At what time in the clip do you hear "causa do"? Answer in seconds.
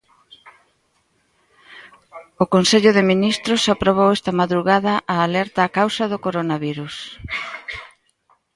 5.79-6.21